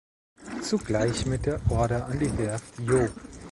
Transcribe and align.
Zugleich 0.63 1.27
mit 1.27 1.45
der 1.45 1.61
Order 1.69 2.07
an 2.07 2.17
die 2.17 2.35
Werft 2.39 2.79
Joh. 2.79 3.07